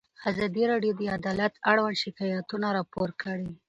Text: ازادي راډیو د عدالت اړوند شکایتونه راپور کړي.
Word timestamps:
ازادي 0.29 0.63
راډیو 0.71 0.93
د 0.99 1.01
عدالت 1.17 1.53
اړوند 1.71 1.99
شکایتونه 2.03 2.67
راپور 2.77 3.09
کړي. 3.21 3.49